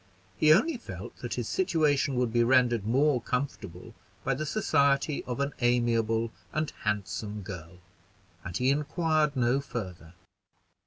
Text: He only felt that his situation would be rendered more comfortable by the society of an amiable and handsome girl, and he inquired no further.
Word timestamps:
He 0.35 0.51
only 0.51 0.77
felt 0.77 1.17
that 1.17 1.35
his 1.35 1.47
situation 1.47 2.15
would 2.15 2.33
be 2.33 2.43
rendered 2.43 2.87
more 2.87 3.21
comfortable 3.21 3.93
by 4.23 4.33
the 4.33 4.47
society 4.47 5.23
of 5.25 5.39
an 5.39 5.53
amiable 5.61 6.31
and 6.51 6.71
handsome 6.81 7.43
girl, 7.43 7.77
and 8.43 8.57
he 8.57 8.71
inquired 8.71 9.35
no 9.35 9.59
further. 9.61 10.15